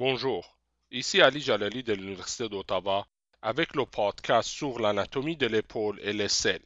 [0.00, 0.56] Bonjour,
[0.92, 3.04] ici Ali Jalali de l'Université d'Ottawa
[3.42, 6.62] avec le podcast sur l'anatomie de l'épaule et les selles.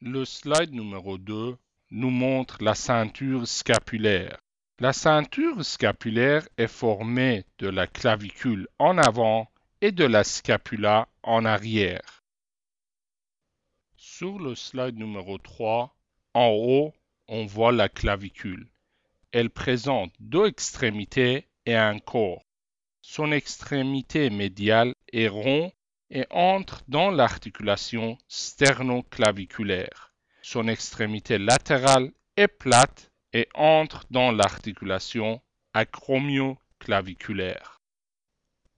[0.00, 1.56] Le slide numéro 2
[1.92, 4.36] nous montre la ceinture scapulaire.
[4.80, 9.48] La ceinture scapulaire est formée de la clavicule en avant
[9.80, 12.24] et de la scapula en arrière.
[13.94, 15.96] Sur le slide numéro 3,
[16.34, 16.92] en haut,
[17.28, 18.66] on voit la clavicule.
[19.30, 22.44] Elle présente deux extrémités un corps.
[23.02, 25.72] Son extrémité médiale est rond
[26.10, 30.12] et entre dans l'articulation sternoclaviculaire.
[30.42, 35.40] Son extrémité latérale est plate et entre dans l'articulation
[35.74, 37.80] acromioclaviculaire.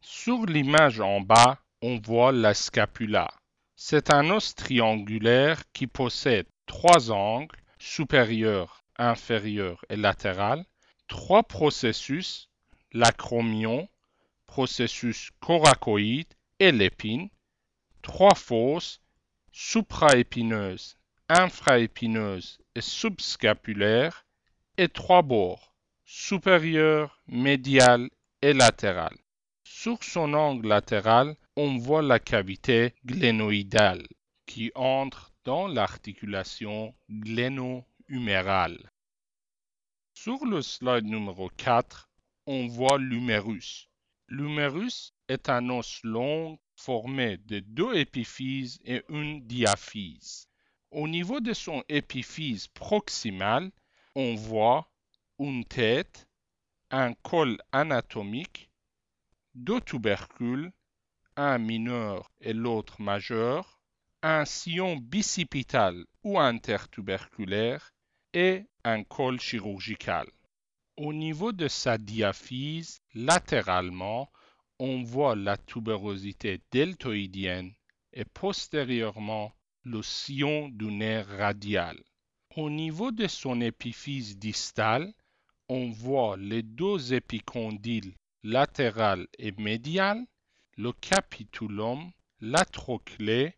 [0.00, 3.30] Sur l'image en bas, on voit la scapula.
[3.77, 10.66] C'est un os triangulaire qui possède trois angles, supérieur, inférieur et latéral,
[11.08, 12.50] trois processus,
[12.92, 13.88] l'acromion,
[14.46, 17.28] processus coracoïde et l'épine,
[18.02, 19.00] trois fosses,
[19.52, 20.97] supraépineuse,
[21.28, 24.27] infraépineuse et subscapulaire,
[24.77, 25.74] et trois bords,
[26.05, 28.10] supérieur, médial
[28.42, 29.16] et latéral.
[29.62, 34.06] Sur son angle latéral, on voit la cavité glénoïdale
[34.47, 38.91] qui entre dans l'articulation gléno-humérale.
[40.12, 42.09] Sur le slide numéro 4,
[42.46, 43.88] on voit l'humérus.
[44.28, 50.47] L'humérus est un os long formé de deux épiphyses et une diaphyse.
[50.91, 53.70] Au niveau de son épiphyse proximale,
[54.14, 54.91] on voit
[55.38, 56.28] une tête,
[56.91, 58.70] un col anatomique,
[59.54, 60.72] deux tubercules,
[61.36, 63.80] un mineur et l'autre majeur,
[64.22, 67.92] un sillon bicipital ou intertuberculaire
[68.32, 70.27] et un col chirurgical.
[71.03, 74.31] Au niveau de sa diaphyse, latéralement,
[74.78, 77.72] on voit la tuberosité deltoïdienne
[78.12, 79.50] et postérieurement
[79.83, 81.97] le sillon du nerf radial.
[82.55, 85.15] Au niveau de son épiphyse distale,
[85.71, 90.22] on voit les deux épicondyles latéral et médial,
[90.77, 92.10] le capitulum,
[92.43, 93.55] la trochlée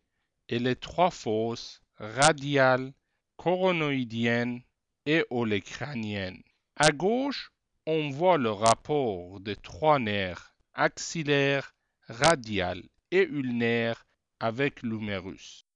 [0.47, 2.93] et les trois fosses radiales,
[3.35, 4.61] coronoïdiennes
[5.05, 6.41] et olécraniennes.
[6.75, 7.51] À gauche,
[7.85, 11.75] on voit le rapport des trois nerfs axillaire,
[12.07, 14.07] radial et ulnaire
[14.39, 15.67] avec l'humérus.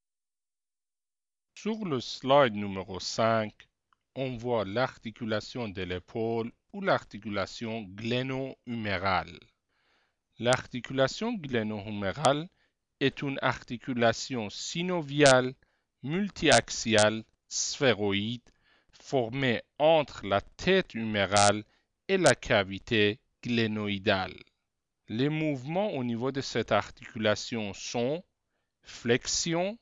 [1.54, 3.52] Sur le slide numéro 5,
[4.16, 9.38] on voit l'articulation de l'épaule ou l'articulation gléno-humérale.
[10.40, 12.48] L'articulation gléno-humérale
[12.98, 15.54] est une articulation synoviale
[16.02, 18.50] multiaxiale sphéroïde
[19.00, 21.64] formée entre la tête humérale
[22.08, 24.36] et la cavité glénoïdale.
[25.08, 28.22] Les mouvements au niveau de cette articulation sont
[28.82, 29.78] flexion,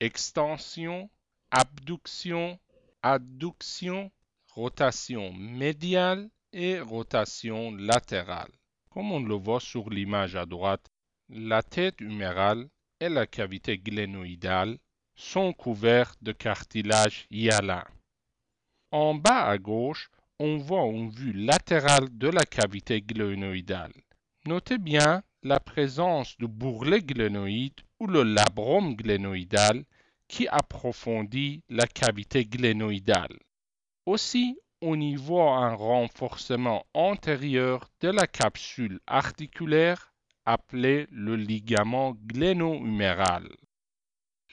[0.00, 1.10] extension,
[1.50, 2.58] abduction,
[3.02, 4.10] adduction,
[4.54, 8.50] rotation médiale et rotation latérale.
[8.90, 10.90] Comme on le voit sur l'image à droite,
[11.28, 12.68] la tête humérale
[13.00, 14.78] et la cavité glénoïdale
[15.14, 17.84] sont couvertes de cartilage hyalin.
[18.92, 23.94] En bas à gauche, on voit une vue latérale de la cavité glénoïdale.
[24.44, 29.84] Notez bien la présence du bourrelet glénoïde ou le labrum glénoïdal
[30.28, 33.38] qui approfondit la cavité glénoïdale.
[34.04, 40.12] Aussi, on y voit un renforcement antérieur de la capsule articulaire
[40.44, 43.48] appelé le ligament gléno-huméral.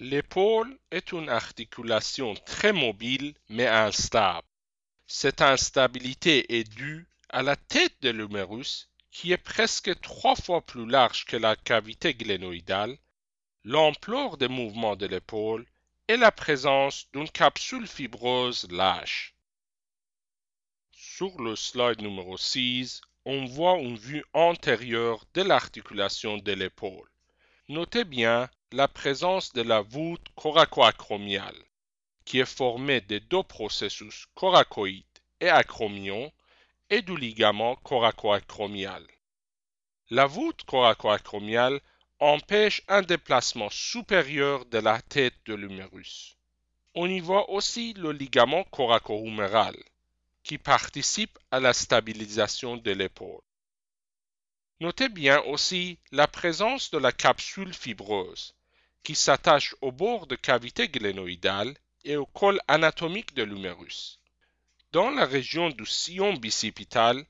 [0.02, 4.48] L'épaule est une articulation très mobile mais instable.
[5.08, 10.86] Cette instabilité est due à la tête de l'humérus qui est presque trois fois plus
[10.86, 12.98] large que la cavité glénoïdale
[13.66, 15.66] l'ampleur des mouvements de l'épaule
[16.08, 19.36] et la présence d'une capsule fibreuse lâche.
[20.94, 27.10] Sur le slide numéro 6, on voit une vue antérieure de l'articulation de l'épaule.
[27.68, 31.58] Notez bien la présence de la voûte coracoacromiale,
[32.24, 35.06] qui est formée de deux processus coracoïdes
[35.40, 36.32] et acromion
[36.92, 39.04] et du ligament coracoacromial.
[40.12, 41.82] La voûte coracoacromiale
[42.20, 46.38] empêche un déplacement supérieur de la tête de l'humérus.
[46.94, 49.78] On y voit aussi le ligament coraco-huméral,
[50.44, 53.42] qui participe à la stabilisation de l'épaule.
[54.80, 58.54] Notez bien aussi la présence de la capsule fibreuse,
[59.04, 64.20] qui s'attache au bord de cavité glénoïdale et au col anatomique de l'humérus.
[64.92, 67.26] Dans la région du sillon bicipital,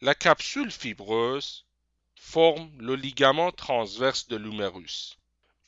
[0.00, 1.64] La capsule fibreuse
[2.14, 5.18] forme le ligament transverse de l'humérus.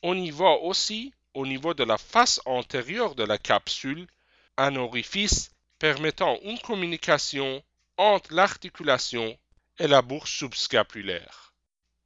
[0.03, 4.07] On y voit aussi, au niveau de la face antérieure de la capsule,
[4.57, 7.63] un orifice permettant une communication
[7.97, 9.37] entre l'articulation
[9.79, 11.53] et la bourse subscapulaire.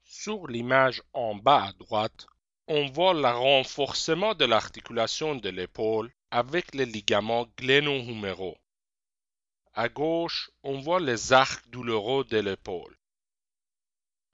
[0.05, 2.27] Sur l'image en bas à droite,
[2.73, 8.57] on voit le renforcement de l'articulation de l'épaule avec les ligaments gléno-huméraux.
[9.73, 12.97] À gauche, on voit les arcs douloureux de l'épaule.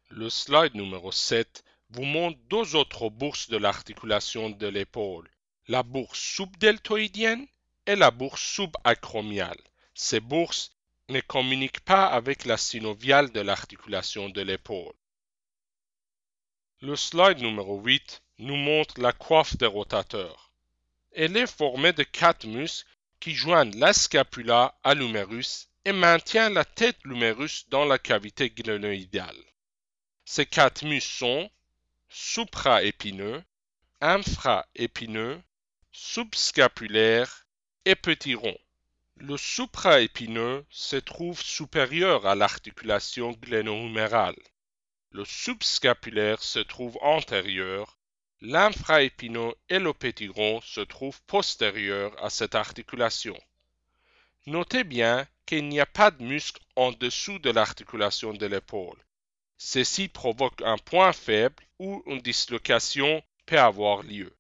[0.09, 5.27] Le slide numéro 7 vous montre deux autres bourses de l'articulation de l'épaule,
[5.67, 7.47] la bourse subdeltoïdienne
[7.87, 9.61] et la bourse subacromiale.
[9.95, 10.69] Ces bourses
[11.09, 14.93] ne communiquent pas avec la synoviale de l'articulation de l'épaule.
[16.81, 20.51] Le slide numéro 8 nous montre la coiffe des rotateurs.
[21.11, 22.87] Elle est formée de quatre muscles
[23.19, 29.43] qui joignent la scapula à l'humérus et maintiennent la tête l'humérus dans la cavité glénoïdale.
[30.25, 31.49] Ces quatre muscles sont
[32.09, 33.43] supraépineux,
[34.01, 35.41] infraépineux,
[35.91, 37.47] subscapulaire
[37.85, 38.57] et petit rond.
[39.15, 44.37] Le supraépineux se trouve supérieur à l'articulation gléno-humérale.
[45.09, 47.96] Le subscapulaire se trouve antérieur,
[48.41, 53.37] l'infraépineux et le petit rond se trouvent postérieurs à cette articulation.
[54.45, 58.97] Notez bien qu'il n'y a pas de muscle en dessous de l'articulation de l'épaule.
[59.57, 64.35] Ceci provoque un point faible où une dislocation peut avoir lieu.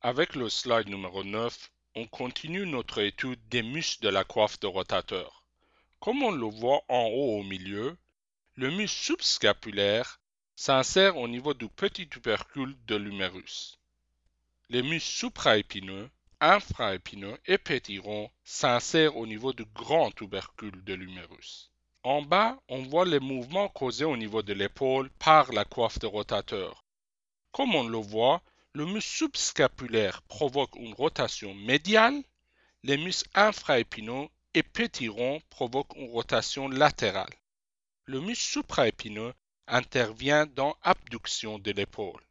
[0.00, 4.66] Avec le slide numéro 9, on continue notre étude des muscles de la coiffe de
[4.66, 5.44] rotateur.
[5.98, 7.96] Comme on le voit en haut au milieu,
[8.54, 10.21] le muscle subscapulaire
[10.54, 13.78] s'insère au niveau du petit tubercule de l'humérus.
[14.68, 16.10] Les muscles supraépineux,
[16.40, 21.70] infraépineux et pétirons s'insèrent au niveau du grand tubercule de l'humérus.
[22.02, 26.06] En bas, on voit les mouvements causés au niveau de l'épaule par la coiffe de
[26.06, 26.84] rotateur.
[27.52, 32.22] Comme on le voit, le muscle subscapulaire provoque une rotation médiale,
[32.82, 37.34] les muscles infraépineux et pétirons provoquent une rotation latérale
[38.06, 39.32] le muscle supraépineux
[39.66, 42.22] intervient dans abduction de l'épaule.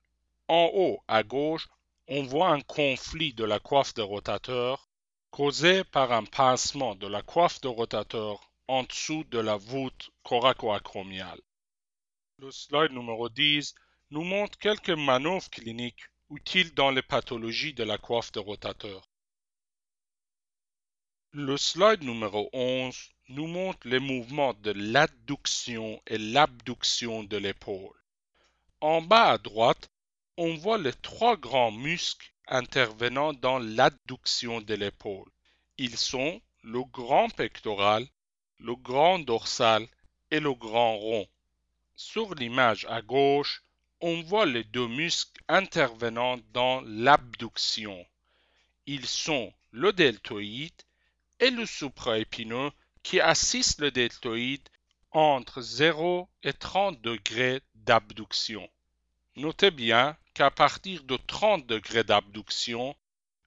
[0.47, 1.67] En haut à gauche,
[2.07, 4.89] on voit un conflit de la coiffe de rotateur
[5.29, 11.41] causé par un pincement de la coiffe de rotateur en dessous de la voûte coracoacromiale.
[12.37, 13.75] Le slide numéro 10
[14.09, 19.09] nous montre quelques manœuvres cliniques utiles dans les pathologies de la coiffe de rotateur.
[21.31, 22.97] Le slide numéro 11
[23.31, 27.95] nous montre les mouvements de l'adduction et l'abduction de l'épaule.
[28.81, 29.89] En bas à droite,
[30.35, 35.29] on voit les trois grands muscles intervenant dans l'adduction de l'épaule.
[35.77, 38.05] Ils sont le grand pectoral,
[38.59, 39.87] le grand dorsal
[40.29, 41.25] et le grand rond.
[41.95, 43.63] Sur l'image à gauche,
[44.01, 48.05] on voit les deux muscles intervenant dans l'abduction.
[48.87, 50.81] Ils sont le deltoïde
[51.39, 52.71] et le supraépineux
[53.03, 54.67] qui assiste le deltoïde
[55.11, 58.69] entre 0 et 30 degrés d'abduction.
[59.35, 62.95] Notez bien qu'à partir de 30 degrés d'abduction,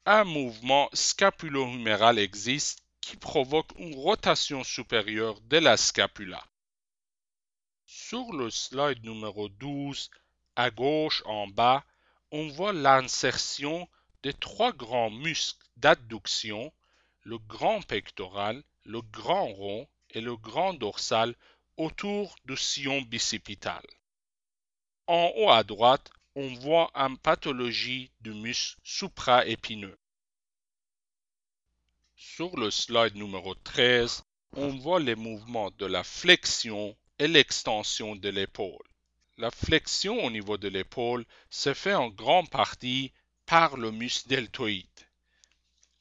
[0.07, 6.43] un mouvement scapulo-huméral existe qui provoque une rotation supérieure de la scapula.
[7.87, 10.11] Sur le slide numéro 12,
[10.57, 11.85] à gauche en bas,
[12.31, 13.89] on voit l'insertion
[14.23, 16.73] des trois grands muscles d'adduction,
[17.23, 21.35] le grand pectoral, le grand rond et le grand dorsal
[21.77, 23.83] autour du sillon bicipital.
[25.07, 29.99] En haut à droite, on voit une pathologie du muscle supraépineux.
[32.17, 38.29] Sur le slide numéro 13, on voit les mouvements de la flexion et l'extension de
[38.29, 38.87] l'épaule.
[39.37, 43.13] La flexion au niveau de l'épaule se fait en grande partie
[43.47, 44.87] par le muscle deltoïde.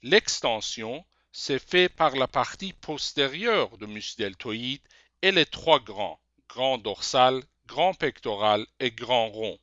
[0.01, 4.83] L'extension c'est fait par la partie postérieure du muscle deltoïde
[5.23, 9.57] et les trois grands, grand dorsal, grand pectoral et grand rond.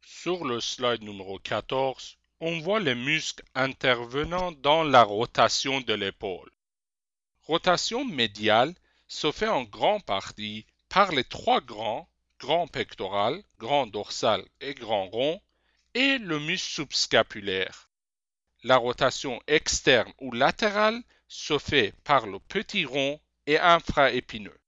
[0.00, 6.50] Sur le slide numéro 14, on voit les muscles intervenant dans la rotation de l'épaule.
[7.42, 8.74] Rotation médiale
[9.08, 12.08] se fait en grande partie par les trois grands,
[12.40, 15.42] grand pectoral, grand dorsal et grand rond,
[15.92, 17.87] et le muscle subscapulaire
[18.64, 24.58] la rotation externe ou latérale se fait par le petit rond et infraépineux.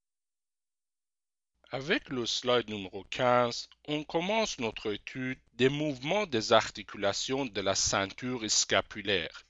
[1.73, 7.75] Avec le slide numéro 15, on commence notre étude des mouvements des articulations de la
[7.75, 9.45] ceinture scapulaire.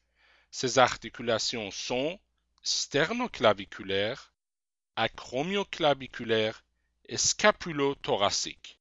[0.51, 2.19] Ces articulations sont
[2.63, 4.33] sternoclaviculaires,
[4.97, 6.63] acromioclaviculaire
[7.07, 8.79] et scapulo-thoracique.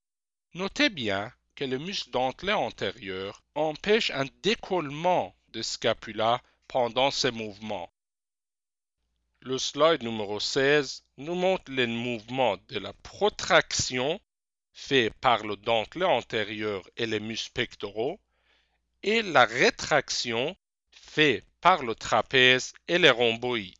[0.53, 7.91] Notez bien que le muscle dentelé antérieur empêche un décollement de scapula pendant ces mouvements.
[9.41, 14.19] Le slide numéro 16 nous montre les mouvements de la protraction
[14.73, 18.19] fait par le dentelé antérieur et les muscles pectoraux
[19.03, 20.55] et la rétraction
[20.91, 23.75] fait par le trapèze et les rhomboïdes.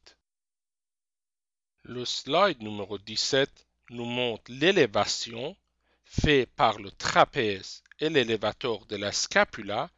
[1.84, 3.50] Le slide numéro 17
[3.90, 5.56] nous montre l'élévation
[6.04, 9.90] faite par le trapèze et l'élévateur de la scapula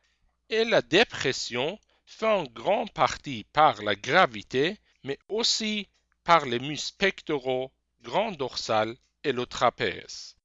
[0.52, 5.88] et la dépression fait en grande partie par la gravité mais aussi
[6.24, 10.36] par les muscles pectoraux, grand dorsal et le trapèze.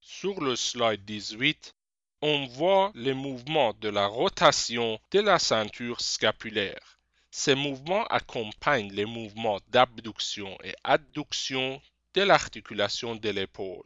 [0.00, 1.74] Sur le slide 18,
[2.22, 6.98] on voit les mouvements de la rotation de la ceinture scapulaire.
[7.30, 11.82] Ces mouvements accompagnent les mouvements d'abduction et adduction
[12.14, 13.84] de l'articulation de l'épaule.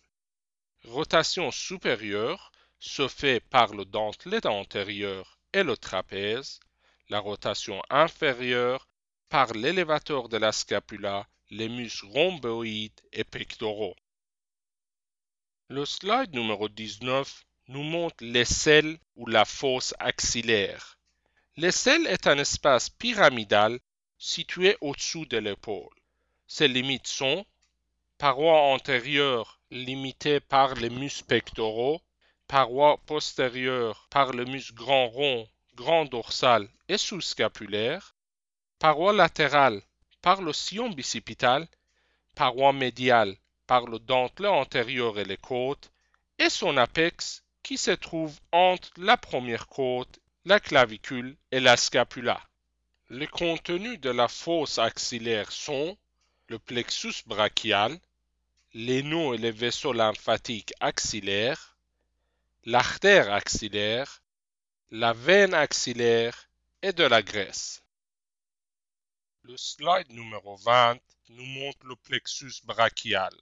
[0.85, 6.61] Rotation supérieure se fait par le dentelé antérieur et le trapèze,
[7.09, 8.89] la rotation inférieure
[9.29, 13.97] par l'élévateur de la scapula, les muscles rhomboïdes et pectoraux.
[15.69, 20.99] Le slide numéro 19 nous montre l'aisselle ou la fosse axillaire.
[21.57, 23.79] L'aisselle est un espace pyramidal
[24.17, 25.95] situé au-dessous de l'épaule.
[26.47, 27.45] Ses limites sont
[28.17, 32.01] paroi antérieure limitée par les muscles pectoraux,
[32.49, 38.17] paroi postérieure par le muscle grand rond, grand dorsal et sous-scapulaire,
[38.79, 39.83] paroi latérale
[40.23, 41.69] par le sillon bicipital,
[42.35, 43.37] paroi médiale
[43.67, 45.93] par le dentelé antérieur et les côtes,
[46.39, 52.41] et son apex qui se trouve entre la première côte, la clavicule et la scapula.
[53.11, 55.99] Les contenus de la fosse axillaire sont
[56.47, 57.99] le plexus brachial,
[58.73, 61.78] les nœuds et les vaisseaux lymphatiques axillaires,
[62.71, 64.23] l'artère axillaire,
[64.91, 66.51] la veine axillaire
[66.83, 67.83] et de la graisse.
[69.45, 70.99] Le slide numéro 20
[71.31, 73.33] nous montre le plexus brachial.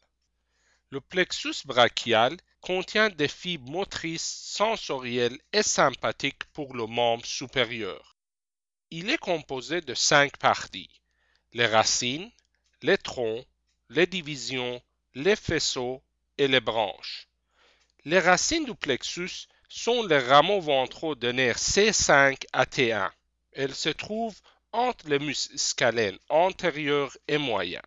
[0.90, 8.16] Le plexus brachial contient des fibres motrices sensorielles et sympathiques pour le membre supérieur.
[8.92, 11.00] Il est composé de cinq parties
[11.52, 12.30] les racines,
[12.82, 13.44] les troncs,
[13.88, 14.80] les divisions,
[15.14, 16.00] les faisceaux
[16.38, 17.26] et les branches.
[18.08, 23.10] Les racines du plexus sont les rameaux ventraux de nerfs C5 à T1.
[23.50, 27.82] Elles se trouvent entre les muscles scalènes antérieurs et moyens.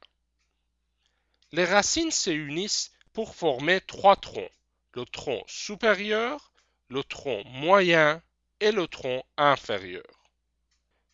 [1.53, 4.51] Les racines se unissent pour former trois troncs
[4.91, 6.51] le tronc supérieur,
[6.89, 8.21] le tronc moyen
[8.59, 10.27] et le tronc inférieur.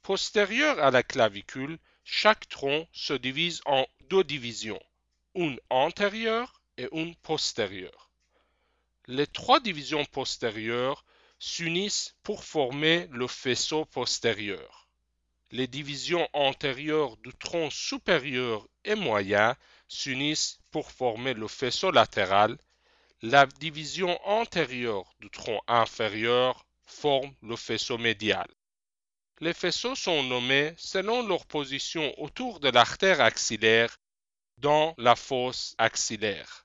[0.02, 4.82] Postérieur à la clavicule, chaque tronc se divise en deux divisions,
[5.36, 8.05] une antérieure et une postérieure.
[9.08, 11.06] Les trois divisions postérieures
[11.38, 14.90] s'unissent pour former le faisceau postérieur.
[15.52, 19.56] Les divisions antérieures du tronc supérieur et moyen
[19.88, 22.58] s'unissent pour former le faisceau latéral
[23.22, 28.48] la division antérieure du tronc inférieur forme le faisceau médial.
[29.40, 33.98] Les faisceaux sont nommés selon leur position autour de l'artère axillaire
[34.58, 36.65] dans la fosse axillaire.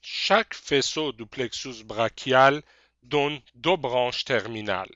[0.00, 2.62] Chaque faisceau du plexus brachial
[3.02, 4.94] donne deux branches terminales.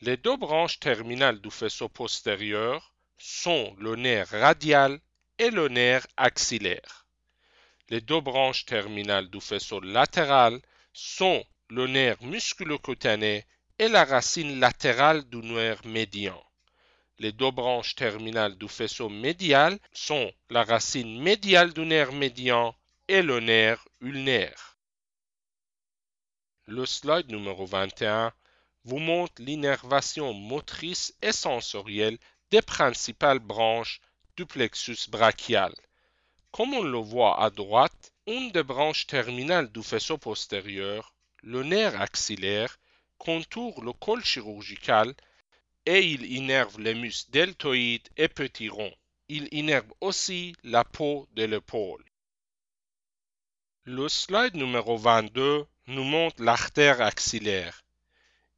[0.00, 5.00] Les deux branches terminales du faisceau postérieur sont le nerf radial
[5.38, 7.06] et le nerf axillaire.
[7.88, 10.60] Les deux branches terminales du faisceau latéral
[10.92, 13.46] sont le nerf musculocutané
[13.78, 16.42] et la racine latérale du nerf médian.
[17.18, 22.74] Les deux branches terminales du faisceau médial sont la racine médiale du nerf médian
[23.08, 24.50] et le nerf Le
[26.86, 28.32] slide numéro 21
[28.82, 32.18] vous montre l'innervation motrice et sensorielle
[32.50, 34.00] des principales branches
[34.36, 35.72] du plexus brachial.
[36.50, 42.00] Comme on le voit à droite, une des branches terminales du faisceau postérieur, le nerf
[42.00, 42.80] axillaire,
[43.18, 45.14] contourne le col chirurgical
[45.86, 48.96] et il innerve les muscles deltoïdes et petits ronds.
[49.28, 52.02] Il innerve aussi la peau de l'épaule.
[53.84, 57.82] Le slide numéro 22 nous montre l'artère axillaire.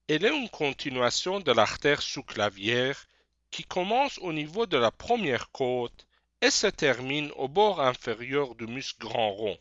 [0.07, 3.07] Elle est une continuation de l'artère sous-clavière
[3.51, 6.07] qui commence au niveau de la première côte
[6.43, 9.57] et se termine au bord inférieur du muscle grand rond.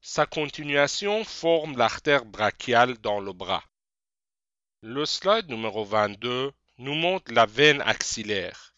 [0.00, 3.64] Sa continuation forme l'artère brachiale dans le bras.
[4.80, 8.72] Le slide numéro 22 nous montre la veine axillaire.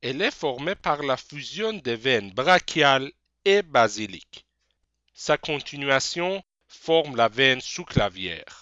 [0.00, 3.10] Elle est formée par la fusion des veines brachiales
[3.44, 4.45] et basiliques.
[5.18, 8.44] Sa continuation forme la veine sous-clavière.